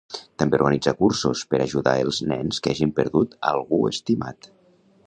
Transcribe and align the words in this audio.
També 0.43 0.55
organitza 0.59 0.93
cursos 1.01 1.43
per 1.51 1.59
ajudar 1.67 1.95
els 2.07 2.23
nens 2.33 2.65
que 2.65 2.75
hagin 2.75 2.95
perdut 3.03 3.39
algú 3.53 3.83
estimat. 3.93 4.53